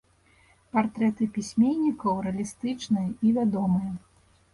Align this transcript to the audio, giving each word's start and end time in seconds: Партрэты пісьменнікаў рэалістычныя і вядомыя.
Партрэты 0.77 1.27
пісьменнікаў 1.35 2.21
рэалістычныя 2.29 3.07
і 3.29 3.35
вядомыя. 3.37 3.91